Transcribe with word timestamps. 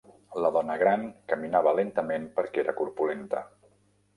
La 0.43 0.49
dona 0.55 0.77
gran 0.83 1.03
caminava 1.33 1.73
lentament 1.81 2.25
perquè 2.39 2.63
era 2.65 2.77
corpulenta. 2.81 3.45